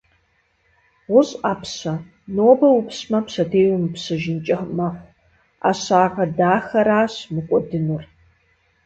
[1.09, 1.93] ГъущӀ Ӏэпщэ,
[2.35, 5.07] нобэ упщмэ, пщэдей умыпщыжынкӀэ мэхъу.
[5.61, 8.03] Ӏэщагъэ дахэращ мыкӀуэдынур!